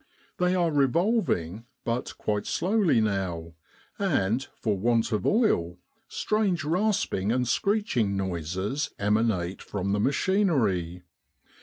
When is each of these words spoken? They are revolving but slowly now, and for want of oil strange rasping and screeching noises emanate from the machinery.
They 0.39 0.55
are 0.55 0.71
revolving 0.71 1.67
but 1.85 2.15
slowly 2.47 3.01
now, 3.01 3.53
and 3.99 4.47
for 4.59 4.75
want 4.75 5.11
of 5.11 5.27
oil 5.27 5.77
strange 6.07 6.63
rasping 6.63 7.31
and 7.31 7.47
screeching 7.47 8.17
noises 8.17 8.89
emanate 8.97 9.61
from 9.61 9.91
the 9.91 9.99
machinery. 9.99 11.03